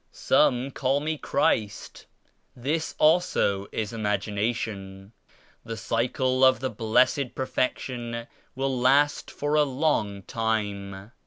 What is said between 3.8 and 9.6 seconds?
imagination. The Cycle of the Blessed Perfection will last for